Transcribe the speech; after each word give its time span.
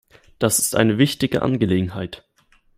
Das 0.39 0.57
ist 0.57 0.75
eine 0.75 0.97
wichtige 0.97 1.43
Angelegenheit. 1.43 2.27